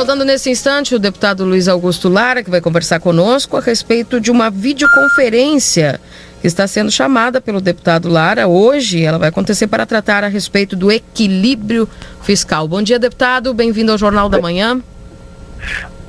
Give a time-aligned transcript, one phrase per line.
[0.00, 4.30] Saudando nesse instante o deputado Luiz Augusto Lara, que vai conversar conosco a respeito de
[4.30, 6.00] uma videoconferência
[6.40, 8.48] que está sendo chamada pelo deputado Lara.
[8.48, 11.86] Hoje ela vai acontecer para tratar a respeito do equilíbrio
[12.22, 12.66] fiscal.
[12.66, 13.52] Bom dia, deputado.
[13.52, 14.80] Bem-vindo ao Jornal da Manhã.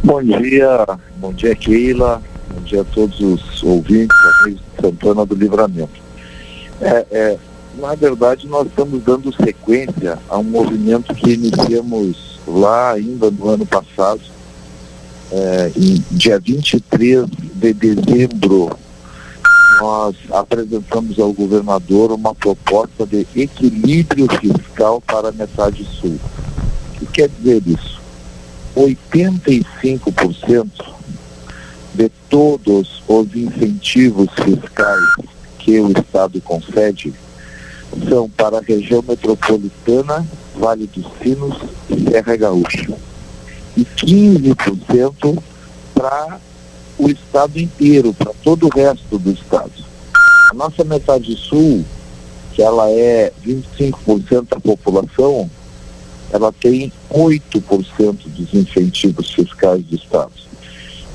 [0.01, 0.85] Bom dia,
[1.17, 2.21] bom dia, Keila.
[2.49, 5.99] Bom dia a todos os ouvintes, amigos de Santana do Livramento.
[6.79, 7.37] É, é,
[7.77, 13.65] na verdade, nós estamos dando sequência a um movimento que iniciamos lá ainda no ano
[13.65, 14.21] passado,
[15.31, 18.69] é, em dia 23 de dezembro
[19.79, 26.19] nós apresentamos ao governador uma proposta de equilíbrio fiscal para a metade sul.
[26.93, 27.99] O que quer dizer isso?
[28.75, 30.69] 85%
[31.95, 35.03] de todos os incentivos fiscais
[35.57, 37.13] que o Estado concede
[38.07, 41.57] são para a região metropolitana, Vale dos Sinos
[41.89, 42.93] e Serra Gaúcha.
[43.77, 45.41] E 15%
[45.93, 46.39] para
[46.97, 49.71] o estado inteiro, para todo o resto do estado.
[50.51, 51.85] A nossa metade sul,
[52.53, 55.49] que ela é 25% da população,
[56.33, 60.31] ela tem 8% dos incentivos fiscais do estado.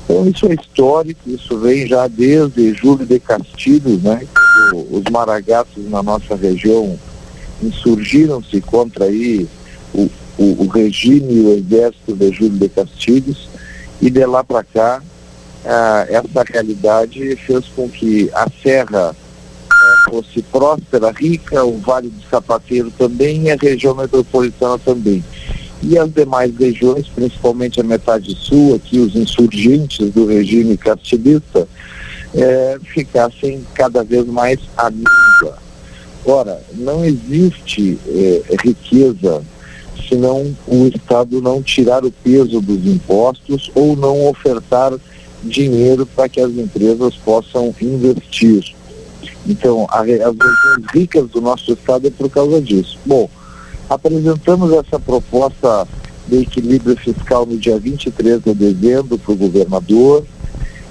[0.03, 4.25] Então isso é histórico, isso vem já desde Júlio de Castilhos, né?
[4.89, 6.97] Os maragatos na nossa região
[7.61, 9.47] insurgiram-se contra aí
[9.93, 13.49] o, o, o regime e o exército de Júlio de Castilhos
[14.01, 15.01] e de lá para cá
[15.65, 22.21] ah, essa realidade fez com que a Serra eh, fosse próspera, rica, o Vale do
[22.29, 25.21] Sapateiro também e a região metropolitana também.
[25.83, 31.67] E as demais regiões, principalmente a metade sul, aqui os insurgentes do regime castilhista,
[32.33, 34.59] eh, ficassem cada vez mais
[34.91, 35.57] míngua.
[36.25, 39.43] Ora, não existe eh, riqueza
[40.07, 44.93] senão o Estado não tirar o peso dos impostos ou não ofertar
[45.43, 48.75] dinheiro para que as empresas possam investir.
[49.45, 52.97] Então, a, as regiões ricas do nosso estado é por causa disso.
[53.05, 53.29] Bom,
[53.89, 55.87] apresentamos essa proposta
[56.27, 60.25] de equilíbrio fiscal no dia 23 de dezembro para o governador.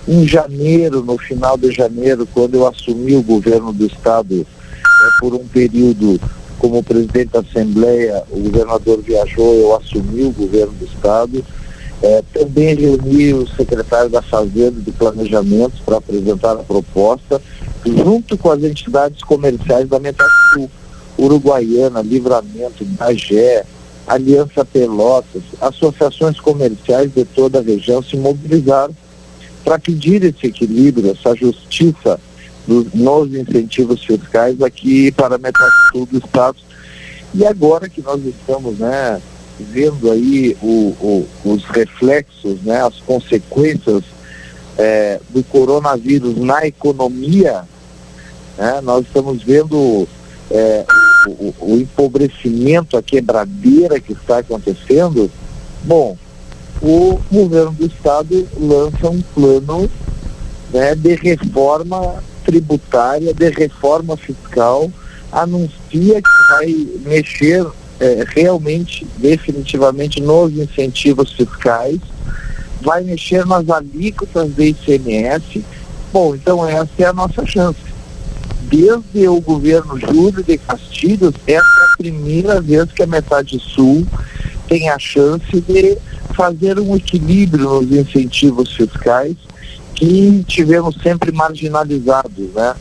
[0.09, 5.34] Em janeiro, no final de janeiro, quando eu assumi o governo do estado, é, por
[5.34, 6.19] um período
[6.69, 11.44] como presidente da Assembleia, o governador viajou, eu assumi o governo do estado.
[12.03, 17.41] É, também reuni o secretário da Fazenda e do Planejamento para apresentar a proposta,
[17.84, 20.71] junto com as entidades comerciais da Metade Sul,
[21.19, 23.65] Uruguaiana, Livramento, Bagé,
[24.06, 28.94] Aliança Pelotas, associações comerciais de toda a região se mobilizaram
[29.65, 32.21] para pedir esse equilíbrio, essa justiça
[32.66, 36.56] dos, nos incentivos fiscais aqui para metade sul do estado.
[37.34, 39.21] E agora que nós estamos, né,
[39.59, 44.03] vendo aí o, o, os reflexos, né, as consequências
[44.77, 47.65] é, do coronavírus na economia,
[48.56, 50.06] né, nós estamos vendo
[50.50, 50.84] é,
[51.27, 55.31] o, o, empobrecimento, a quebradeira que está acontecendo.
[55.83, 56.16] Bom,
[56.83, 59.91] o governo do estado lança um plano
[60.72, 64.91] né, de reforma tributária, de reforma fiscal,
[65.33, 67.67] anuncia que vai mexer
[67.99, 71.99] é, realmente, definitivamente, nos incentivos fiscais,
[72.81, 75.65] vai mexer nas alíquotas do ICMS.
[76.12, 77.81] Bom, então essa é a nossa chance.
[78.63, 84.07] Desde o governo Júlio de Castilhos, essa é a primeira vez que a metade sul
[84.69, 85.99] tem a chance de
[86.34, 89.37] fazer um equilíbrio nos incentivos fiscais
[89.97, 92.75] que tivemos sempre marginalizados, né,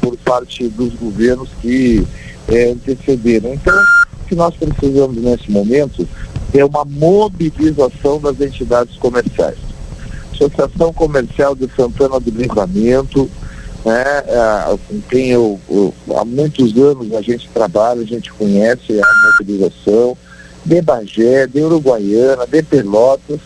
[0.00, 2.06] por parte dos governos que
[2.48, 3.52] é, antecederam.
[3.52, 3.74] Então,
[4.26, 6.08] que nós precisamos nesse momento
[6.54, 9.58] é uma mobilização das entidades comerciais.
[10.32, 13.28] Associação Comercial de Santana do Livramento,
[13.84, 14.22] né,
[14.88, 20.16] com quem eu, eu, há muitos anos a gente trabalha, a gente conhece a mobilização,
[20.64, 23.40] de Bagé, de Uruguaiana, de Pelotas.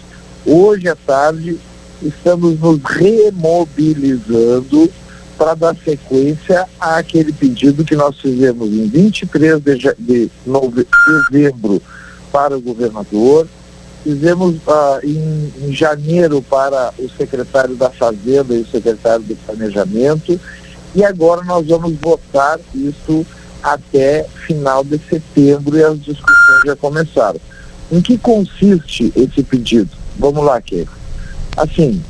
[0.47, 1.59] Hoje à tarde
[2.03, 4.91] estamos nos remobilizando
[5.37, 10.31] para dar sequência àquele pedido que nós fizemos em 23 de, de
[11.31, 11.83] dezembro
[12.31, 13.49] para o governador,
[14.03, 20.39] fizemos uh, em, em, janeiro para o secretário da Fazenda e o secretário do Planejamento,
[20.95, 23.27] e agora nós vamos votar isso
[23.63, 27.41] até final de setembro e as discussões já começaram.
[27.91, 29.91] Em que consiste esse pedido?
[30.19, 31.04] Vamos lá, Keiko.
[31.57, 32.03] Assim,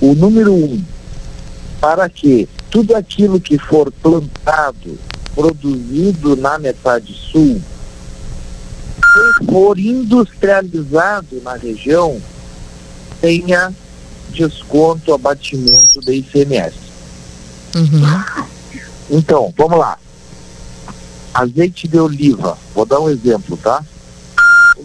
[0.00, 0.82] o número um,
[1.80, 4.98] para que tudo aquilo que for plantado,
[5.34, 7.60] produzido na metade sul,
[8.96, 12.20] se for industrializado na região,
[13.20, 13.72] tenha
[14.30, 16.74] desconto, abatimento da ICMS.
[17.74, 18.44] Uhum.
[19.10, 19.98] Então, vamos lá.
[21.32, 23.84] Azeite de oliva, vou dar um exemplo, tá?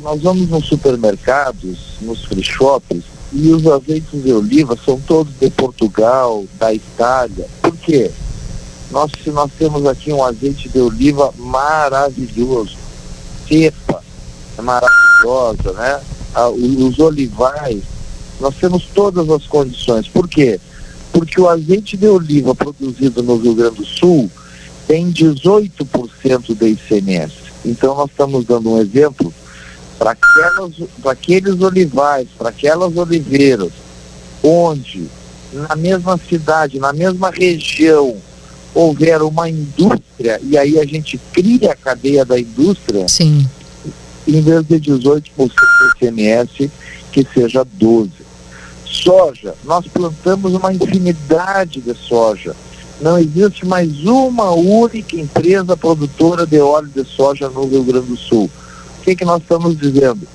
[0.02, 5.50] Nós vamos nos supermercados, nos free shops, e os azeites de oliva são todos de
[5.52, 7.46] Portugal, da Itália.
[7.62, 8.10] Por quê?
[8.92, 12.76] Nós, nós temos aqui um azeite de oliva maravilhoso.
[13.48, 14.04] Cepa
[14.58, 16.02] é maravilhosa, né?
[16.34, 17.81] Ah, os olivais,
[18.40, 20.08] nós temos todas as condições.
[20.08, 20.60] Por quê?
[21.12, 24.30] Porque o azeite de oliva produzido no Rio Grande do Sul
[24.88, 27.34] tem 18% de ICMS.
[27.64, 29.34] Então nós estamos dando um exemplo
[30.00, 33.72] para aqueles olivais, para aquelas oliveiras,
[34.42, 35.07] onde
[35.51, 38.16] na mesma cidade, na mesma região,
[38.74, 43.48] houver uma indústria, e aí a gente cria a cadeia da indústria, Sim.
[44.28, 46.72] em vez de 18% do ICMS,
[47.12, 48.10] que seja 12%.
[48.86, 52.56] Soja, nós plantamos uma infinidade de soja.
[53.00, 58.18] Não existe mais uma única empresa produtora de óleo de soja no Rio Grande do
[58.18, 58.50] Sul.
[59.00, 60.28] O que, que nós estamos dizendo?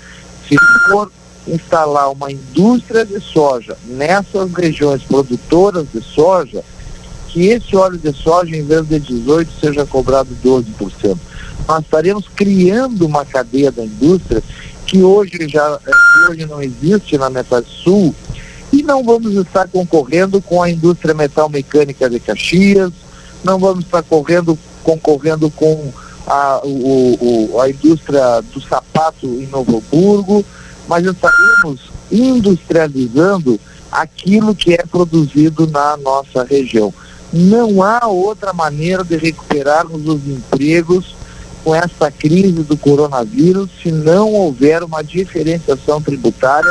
[0.48, 0.56] Se
[0.88, 1.10] for
[1.46, 6.64] instalar uma indústria de soja nessas regiões produtoras de soja,
[7.28, 11.18] que esse óleo de soja, em vez de 18%, seja cobrado 12%.
[11.66, 14.42] Nós estaremos criando uma cadeia da indústria
[14.86, 18.14] que hoje já que hoje não existe na metade sul
[18.72, 22.92] e não vamos estar concorrendo com a indústria metal mecânica de Caxias,
[23.42, 25.92] não vamos estar correndo, concorrendo com
[26.26, 30.44] a, o, o, a indústria do sapato em Novo Hamburgo,
[30.88, 31.80] mas estaremos
[32.10, 33.58] industrializando
[33.90, 36.92] aquilo que é produzido na nossa região.
[37.32, 41.14] Não há outra maneira de recuperarmos os empregos
[41.64, 46.70] com essa crise do coronavírus se não houver uma diferenciação tributária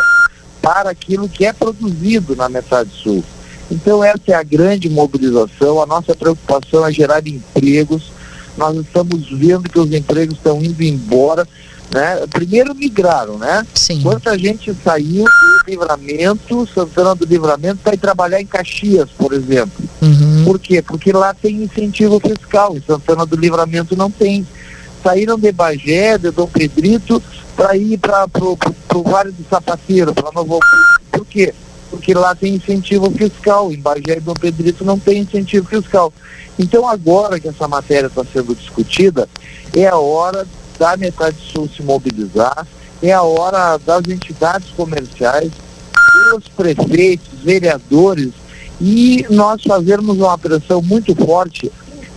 [0.61, 3.23] para aquilo que é produzido na metade sul.
[3.69, 8.12] Então essa é a grande mobilização, a nossa preocupação é gerar empregos.
[8.57, 11.47] Nós estamos vendo que os empregos estão indo embora,
[11.93, 12.25] né?
[12.29, 13.65] Primeiro migraram, né?
[13.73, 14.01] Sim.
[14.01, 19.83] Quanta gente saiu do livramento, Santana do Livramento, para ir trabalhar em Caxias, por exemplo.
[20.01, 20.43] Uhum.
[20.45, 20.81] Por quê?
[20.81, 24.45] Porque lá tem incentivo fiscal, em Santana do Livramento não tem.
[25.03, 27.21] Saíram de Bagé, de Dom Pedrito,
[27.55, 30.59] para ir para o Vale do Sapateiro, para Novo
[31.11, 31.53] Por quê?
[32.03, 36.11] Porque lá tem incentivo fiscal, em Bagé e Dom Pedrito não tem incentivo fiscal.
[36.59, 39.29] Então agora que essa matéria está sendo discutida,
[39.73, 40.45] é a hora
[40.77, 42.67] da metade sul se mobilizar,
[43.01, 45.53] é a hora das entidades comerciais,
[46.29, 48.33] dos prefeitos, vereadores,
[48.81, 51.71] e nós fazermos uma pressão muito forte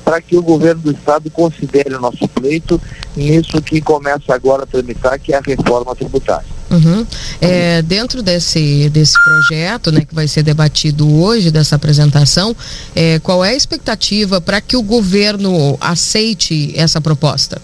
[0.05, 2.81] para que o governo do estado considere o nosso pleito
[3.15, 6.56] nisso que começa agora a tramitar, que é a reforma tributária.
[6.71, 7.07] Uhum.
[7.41, 12.57] É, dentro desse, desse projeto, né, que vai ser debatido hoje, dessa apresentação,
[12.95, 17.61] é, qual é a expectativa para que o governo aceite essa proposta?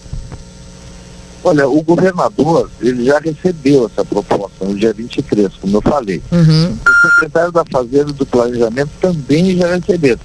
[1.43, 6.21] Olha, o governador, ele já recebeu essa proposta no dia 23, como eu falei.
[6.31, 6.71] Uhum.
[6.71, 10.21] O secretário da Fazenda e do Planejamento também já receberam.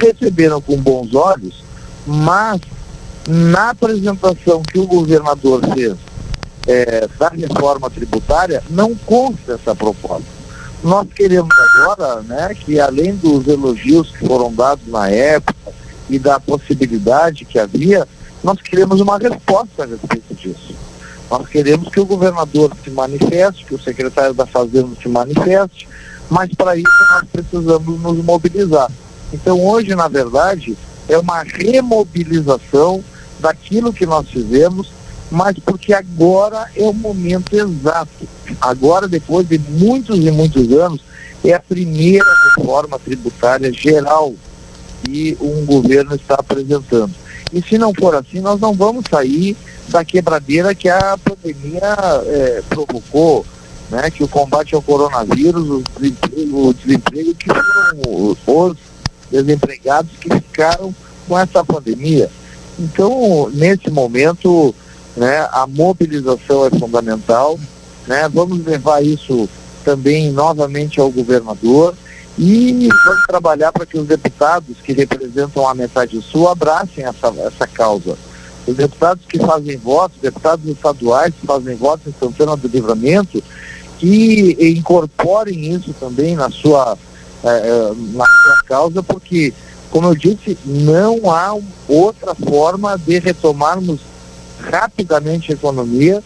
[0.00, 1.62] Receberam com bons olhos,
[2.06, 2.58] mas
[3.28, 5.94] na apresentação que o governador fez
[6.66, 10.42] é, da reforma tributária, não consta essa proposta.
[10.82, 15.72] Nós queremos agora, né, que além dos elogios que foram dados na época
[16.10, 18.06] e da possibilidade que havia,
[18.42, 20.74] nós queremos uma resposta a respeito disso.
[21.30, 25.88] Nós queremos que o governador se manifeste, que o secretário da Fazenda se manifeste,
[26.28, 28.90] mas para isso nós precisamos nos mobilizar.
[29.32, 30.76] Então hoje, na verdade,
[31.08, 33.02] é uma remobilização
[33.38, 34.90] daquilo que nós fizemos,
[35.32, 38.28] mas porque agora é o momento exato.
[38.60, 41.00] Agora, depois de muitos e muitos anos,
[41.42, 44.34] é a primeira reforma tributária geral
[45.02, 47.12] que um governo está apresentando.
[47.50, 49.56] E se não for assim, nós não vamos sair
[49.88, 51.96] da quebradeira que a pandemia
[52.26, 53.44] é, provocou,
[53.90, 54.10] né?
[54.10, 57.48] que o combate ao coronavírus, o desemprego, o desemprego que
[58.44, 58.78] foram os
[59.30, 60.94] desempregados que ficaram
[61.26, 62.30] com essa pandemia.
[62.78, 64.74] Então, nesse momento,
[65.16, 67.58] né, a mobilização é fundamental.
[68.06, 68.28] Né?
[68.28, 69.48] Vamos levar isso
[69.84, 71.94] também novamente ao governador
[72.38, 77.66] e vamos trabalhar para que os deputados que representam a metade sul abracem essa, essa
[77.66, 78.16] causa.
[78.66, 83.42] Os deputados que fazem votos, deputados estaduais que fazem votos em Santana do Livramento,
[83.98, 86.96] que incorporem isso também na sua,
[87.44, 89.52] eh, na sua causa, porque,
[89.90, 91.56] como eu disse, não há
[91.88, 94.00] outra forma de retomarmos
[94.62, 96.22] rapidamente a economia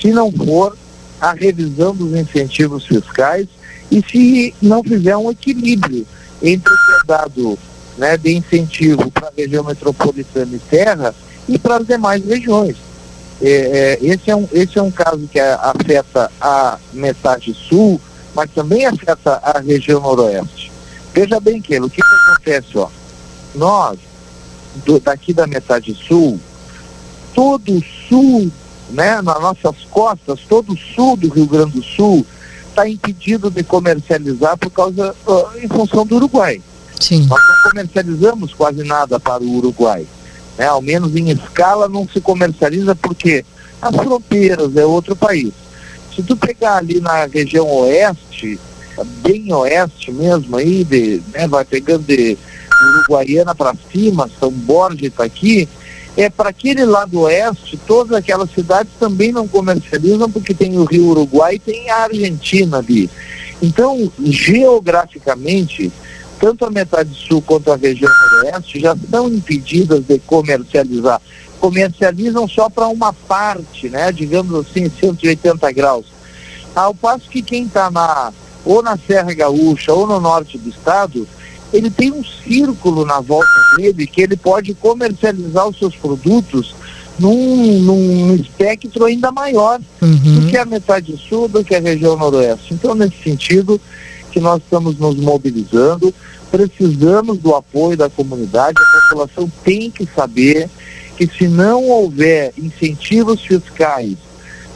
[0.00, 0.76] se não for
[1.20, 3.46] a revisão dos incentivos fiscais
[3.90, 6.06] e se não fizer um equilíbrio
[6.42, 7.58] entre o dado
[7.96, 11.14] né, de incentivo para a região metropolitana e terra
[11.48, 12.76] e para as demais regiões.
[13.40, 18.00] É, é, esse, é um, esse é um caso que afeta a metade sul,
[18.34, 20.70] mas também afeta a região noroeste.
[21.12, 22.88] Veja bem que o que, que acontece, ó,
[23.54, 23.98] nós,
[24.84, 26.38] do, daqui da metade sul,
[27.34, 28.50] todo o sul,
[28.90, 32.26] né, nas nossas costas, todo o sul do Rio Grande do Sul
[32.68, 36.62] está impedido de comercializar por causa, uh, em função do Uruguai.
[37.00, 37.26] Sim.
[37.26, 40.06] Nós não comercializamos quase nada para o Uruguai.
[40.56, 40.66] Né?
[40.66, 43.44] Ao menos em escala não se comercializa porque
[43.80, 45.52] as fronteiras é outro país.
[46.14, 48.58] Se tu pegar ali na região oeste,
[49.22, 52.36] bem oeste mesmo aí, de, né, vai pegando de
[52.82, 55.68] Uruguaiana para cima, São Borja está aqui,
[56.18, 61.10] é para aquele lado oeste, todas aquelas cidades também não comercializam porque tem o Rio
[61.10, 63.08] Uruguai e tem a Argentina ali.
[63.62, 65.92] Então, geograficamente,
[66.40, 71.22] tanto a metade sul quanto a região noroeste já estão impedidas de comercializar.
[71.60, 74.10] Comercializam só para uma parte, né?
[74.10, 76.06] Digamos assim, 180 graus.
[76.74, 78.32] Ao passo que quem está na
[78.64, 81.28] ou na Serra Gaúcha ou no norte do estado,
[81.72, 86.74] ele tem um círculo na volta dele que ele pode comercializar os seus produtos
[87.18, 90.40] num, num espectro ainda maior uhum.
[90.40, 92.74] do que a metade sul, do que a região noroeste.
[92.74, 93.80] Então, nesse sentido,
[94.30, 96.14] que nós estamos nos mobilizando,
[96.50, 100.70] precisamos do apoio da comunidade, a população tem que saber
[101.16, 104.16] que se não houver incentivos fiscais,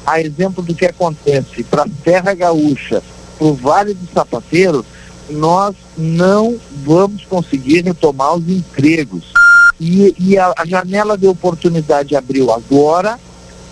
[0.04, 3.00] a exemplo do que acontece para a Terra Gaúcha,
[3.38, 4.84] para o Vale do Sapateiro,
[5.30, 9.32] nós não vamos conseguir retomar os empregos.
[9.80, 13.18] E, e a, a, janela de oportunidade abriu agora,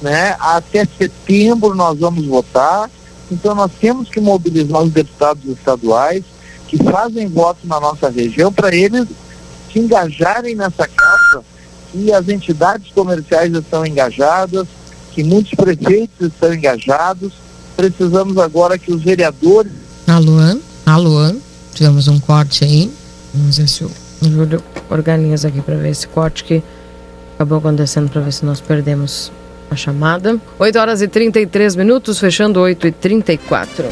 [0.02, 0.36] né?
[0.40, 2.90] Até setembro nós vamos votar.
[3.30, 6.24] Então nós temos que mobilizar os deputados estaduais
[6.66, 9.06] que fazem voto na nossa região para eles
[9.72, 11.44] se engajarem nessa causa,
[11.92, 14.66] que as entidades comerciais estão engajadas,
[15.12, 17.32] que muitos prefeitos estão engajados.
[17.76, 19.72] Precisamos agora que os vereadores.
[20.86, 21.36] Alô, alô,
[21.74, 22.92] tivemos um corte aí.
[23.32, 23.90] Vamos ver se o
[24.22, 26.62] Júlio organiza aqui para ver esse corte que
[27.34, 29.30] acabou acontecendo, para ver se nós perdemos
[29.70, 30.38] a chamada.
[30.58, 33.84] 8 horas e 33 minutos, fechando 8 e 34.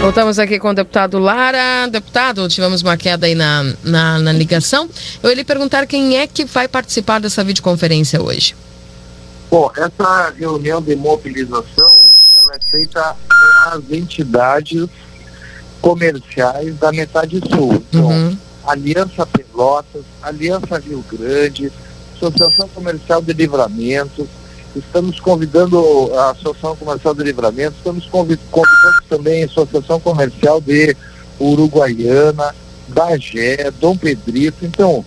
[0.00, 1.86] Voltamos aqui com o deputado Lara.
[1.86, 4.88] Deputado, tivemos uma queda aí na, na, na, ligação.
[5.22, 8.56] Eu ia lhe perguntar quem é que vai participar dessa videoconferência hoje.
[9.50, 13.16] Bom, essa reunião de mobilização, ela é feita
[13.66, 14.88] as entidades
[15.80, 17.74] comerciais da metade sul.
[17.74, 18.36] Então, uhum.
[18.66, 21.72] Aliança Pelotas, Aliança Rio Grande,
[22.14, 24.28] Associação Comercial de Livramento,
[24.76, 28.50] estamos convidando a Associação Comercial de Livramento, estamos convidando
[29.08, 30.96] também a Associação Comercial de
[31.38, 32.54] Uruguaiana,
[32.88, 34.64] Bagé, Dom Pedrito.
[34.64, 35.04] Então,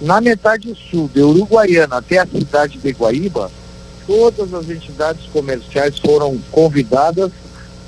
[0.00, 3.50] na metade sul de Uruguaiana até a cidade de Guaíba,
[4.06, 7.30] todas as entidades comerciais foram convidadas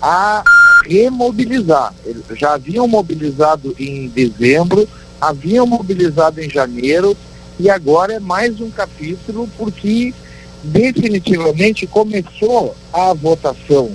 [0.01, 0.43] a
[0.89, 1.95] remobilizar.
[2.05, 4.89] Eles já haviam mobilizado em dezembro,
[5.21, 7.17] haviam mobilizado em janeiro
[7.61, 10.15] e agora é mais um capítulo porque
[10.63, 13.91] definitivamente começou a votação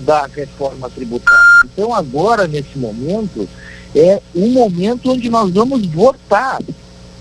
[0.00, 1.40] da reforma tributária.
[1.64, 3.48] Então agora, nesse momento,
[3.94, 6.60] é um momento onde nós vamos votar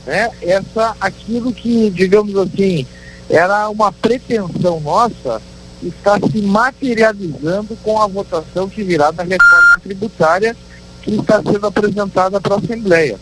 [0.05, 2.85] né, essa, aquilo que, digamos assim,
[3.29, 5.41] era uma pretensão nossa,
[5.87, 10.55] está se materializando com a votação que virá da reforma tributária
[11.01, 13.19] que está sendo apresentada para a Assembleia.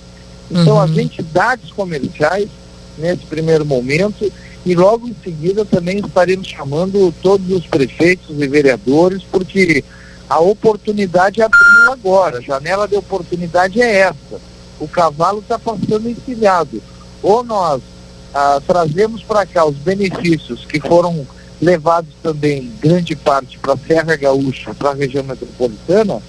[0.49, 0.81] Então, uhum.
[0.81, 2.49] as entidades comerciais,
[2.97, 4.31] nesse primeiro momento,
[4.65, 9.83] e logo em seguida também estaremos chamando todos os prefeitos e vereadores, porque
[10.29, 14.39] a oportunidade abriu agora, a janela de oportunidade é essa.
[14.79, 16.81] O cavalo está passando encilhado.
[17.23, 17.81] Ou nós
[18.33, 21.25] ah, trazemos para cá os benefícios que foram
[21.61, 26.21] levados também, grande parte, para a Serra Gaúcha, para a região metropolitana,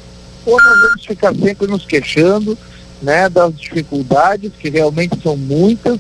[0.44, 2.56] ou nós vamos ficar sempre nos queixando
[3.00, 5.98] né, das dificuldades, que realmente são muitas,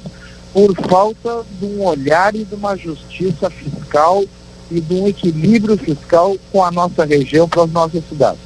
[0.52, 4.22] por falta de um olhar e de uma justiça fiscal
[4.70, 8.40] e de um equilíbrio fiscal com a nossa região, para as nossas cidades.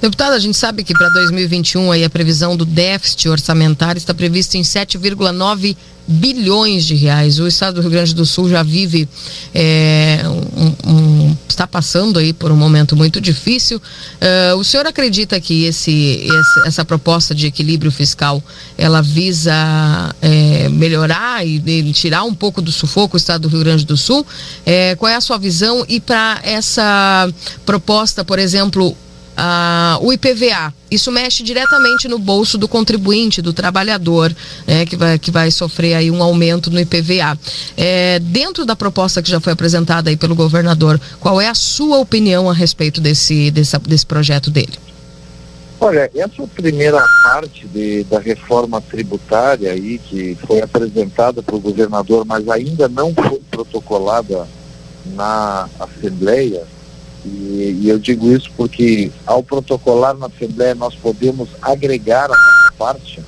[0.00, 4.56] Deputada, a gente sabe que para 2021 aí a previsão do déficit orçamentário está prevista
[4.56, 7.38] em 7,9 bilhões de reais.
[7.38, 9.08] O estado do Rio Grande do Sul já vive,
[9.54, 10.22] é,
[10.56, 13.78] um, um, está passando aí por um momento muito difícil.
[13.78, 18.42] Uh, o senhor acredita que esse, esse, essa proposta de equilíbrio fiscal
[18.76, 19.54] ela visa
[20.20, 23.96] é, melhorar e, e, tirar um pouco do sufoco o estado do Rio Grande do
[23.96, 24.26] Sul?
[24.66, 25.84] É, qual é a sua visão?
[25.88, 27.28] E para essa
[27.64, 28.96] proposta, por exemplo,
[29.36, 30.72] ah, o IPVA.
[30.90, 34.34] Isso mexe diretamente no bolso do contribuinte, do trabalhador,
[34.66, 37.38] né, que, vai, que vai sofrer aí um aumento no IPVA.
[37.76, 41.98] É, dentro da proposta que já foi apresentada aí pelo governador, qual é a sua
[41.98, 44.78] opinião a respeito desse, desse, desse projeto dele?
[45.80, 52.24] Olha, essa primeira parte de, da reforma tributária aí que foi apresentada para o governador,
[52.24, 54.46] mas ainda não foi protocolada
[55.06, 56.62] na Assembleia,
[57.24, 62.72] e, e, eu digo isso porque ao protocolar na Assembleia nós podemos agregar a nossa
[62.76, 63.20] parte.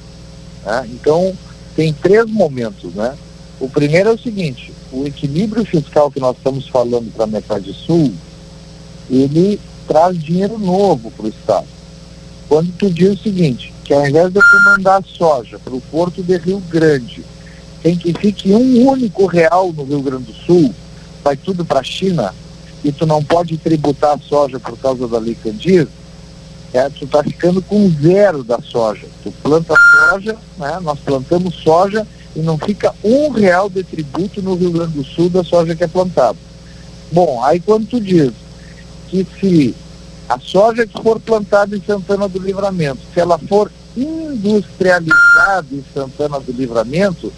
[0.64, 0.90] Né?
[0.92, 1.32] Então,
[1.76, 3.16] tem três momentos, né?
[3.60, 7.72] O primeiro é o seguinte, o equilíbrio fiscal que nós estamos falando para a metade
[7.72, 8.12] sul,
[9.08, 11.66] ele traz dinheiro novo para o Estado.
[12.48, 16.22] Quando tu diz o seguinte, que ao invés de eu mandar soja para o porto
[16.22, 17.24] de Rio Grande,
[17.82, 20.74] tem que fique um único real no Rio Grande do Sul,
[21.22, 22.34] vai tudo para a China,
[22.84, 25.88] e tu não pode tributar a soja por causa da lei Candir,
[26.72, 29.06] é, tu está ficando com zero da soja.
[29.22, 29.74] Tu planta
[30.10, 34.92] soja, né, nós plantamos soja e não fica um real de tributo no Rio Grande
[34.92, 36.36] do Sul da soja que é plantada.
[37.10, 38.32] Bom, aí quando tu diz
[39.08, 39.74] que se
[40.28, 46.40] a soja que for plantada em Santana do Livramento, se ela for industrializada em Santana
[46.40, 47.32] do Livramento,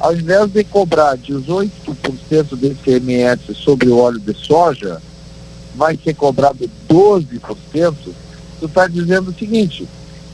[0.00, 1.70] ao invés de cobrar 18%
[2.56, 5.00] do ICMS sobre o óleo de soja,
[5.74, 7.94] vai ser cobrado 12%,
[8.60, 9.88] tu está dizendo o seguinte,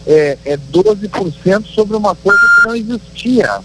[0.06, 3.60] é, é 12% sobre uma coisa que não existia.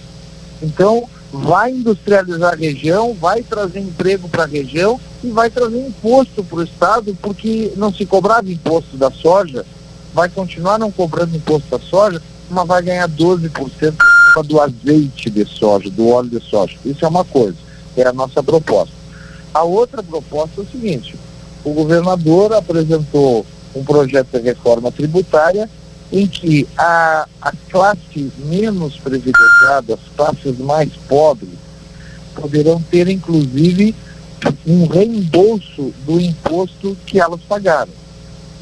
[0.62, 6.43] Então, vai industrializar a região, vai trazer emprego para a região e vai trazer imposto
[6.43, 9.65] para o Estado, porque não se cobrava imposto da soja,
[10.13, 13.95] vai continuar não cobrando imposto da soja, mas vai ganhar 12%
[14.42, 16.75] do azeite de soja, do óleo de soja.
[16.86, 17.58] Isso é uma coisa,
[17.96, 18.94] é a nossa proposta.
[19.54, 21.16] A outra proposta é o seguinte:
[21.63, 25.70] o governador apresentou um projeto de reforma tributária
[26.12, 31.50] em que a, a classe menos privilegiada, as classes mais pobres,
[32.36, 33.96] poderão ter inclusive
[34.67, 37.91] um reembolso do imposto que elas pagaram.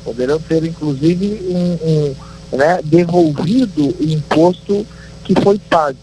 [0.04, 2.16] Poderão ter inclusive um,
[2.54, 4.86] um né, devolvido o imposto
[5.24, 5.98] que foi pago.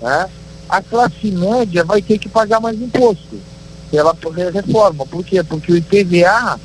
[0.00, 0.28] Né?
[0.68, 3.38] A classe média vai ter que pagar mais imposto
[3.90, 4.14] pela
[4.52, 5.06] reforma.
[5.06, 5.42] Por quê?
[5.42, 6.60] Porque o IPVA,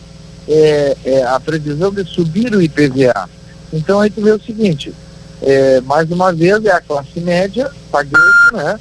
[0.47, 3.29] é, é, a previsão de subir o IPVA.
[3.71, 4.93] Então aí tu vê o seguinte,
[5.41, 8.79] é, mais uma vez é a classe média pagando, né?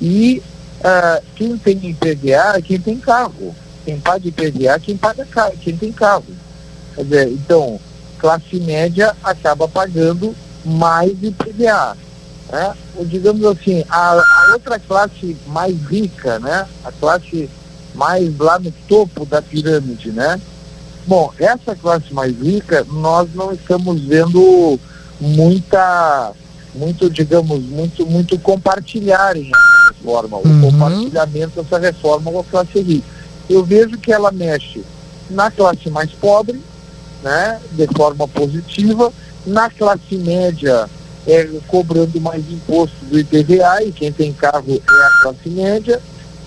[0.00, 0.42] E
[0.80, 3.54] uh, quem tem IPVA é quem tem carro.
[3.84, 6.24] Quem paga IPVA é quem paga carro, quem tem carro.
[6.94, 7.80] Quer dizer, então,
[8.18, 11.96] classe média acaba pagando mais IPVA.
[12.52, 12.74] Né?
[12.96, 16.68] Ou, digamos assim, a, a, outra classe mais rica, né?
[16.84, 17.48] a classe
[17.94, 20.38] mais lá no topo da pirâmide, né?
[21.06, 24.78] Bom, essa classe mais rica, nós não estamos vendo
[25.18, 26.32] muita,
[26.74, 30.58] muito, digamos, muito, muito compartilharem essa reforma, uhum.
[30.58, 33.06] o compartilhamento dessa reforma com a classe rica.
[33.48, 34.84] Eu vejo que ela mexe
[35.28, 36.62] na classe mais pobre,
[37.22, 39.12] né, de forma positiva,
[39.46, 40.88] na classe média
[41.26, 46.00] é, cobrando mais imposto do IPVA, e quem tem carro é a classe média,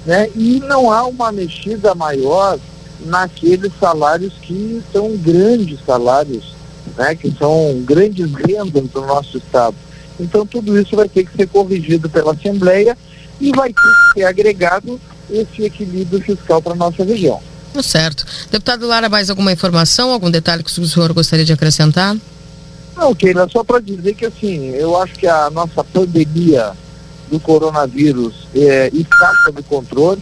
[0.05, 0.29] né?
[0.35, 2.59] E não há uma mexida maior
[3.05, 6.53] naqueles salários que são grandes salários,
[6.97, 7.15] né?
[7.15, 9.75] Que são grandes rendas do nosso Estado.
[10.19, 12.97] Então tudo isso vai ter que ser corrigido pela Assembleia
[13.39, 17.41] e vai ter que ser agregado esse equilíbrio fiscal para a nossa região.
[17.81, 18.25] Certo.
[18.49, 22.15] Deputado Lara, mais alguma informação, algum detalhe que o senhor gostaria de acrescentar?
[22.95, 26.71] Não, Keila, só para dizer que assim, eu acho que a nossa pandemia
[27.29, 30.21] do coronavírus é, está sob controle.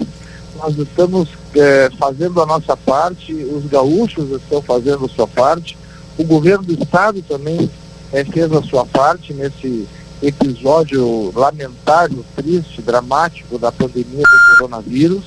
[0.57, 5.77] Nós estamos é, fazendo a nossa parte, os gaúchos estão fazendo a sua parte,
[6.17, 7.69] o governo do estado também
[8.12, 9.88] é, fez a sua parte nesse
[10.21, 15.25] episódio lamentável, triste, dramático da pandemia do coronavírus.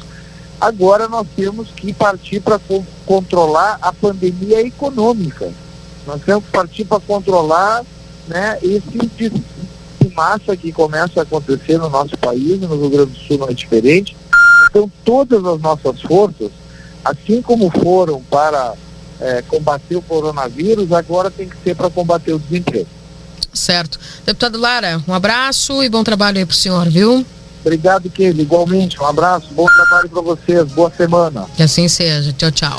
[0.61, 5.52] Agora nós temos que partir para co controlar a pandemia econômica
[6.06, 7.84] nós temos que partir para controlar
[8.28, 13.12] né, esse de, de massa que começa a acontecer no nosso país, no Rio Grande
[13.12, 14.16] do Sul não é diferente.
[14.70, 16.50] Então todas as nossas forças,
[17.04, 18.74] assim como foram para
[19.20, 22.88] é, combater o coronavírus, agora tem que ser para combater o desemprego.
[23.52, 23.98] Certo.
[24.24, 27.24] Deputado Lara, um abraço e bom trabalho aí para o senhor, viu?
[27.62, 28.42] Obrigado, Kelly.
[28.42, 31.46] Igualmente, um abraço, bom trabalho para vocês, boa semana.
[31.56, 32.32] Que assim seja.
[32.32, 32.78] Tchau, tchau.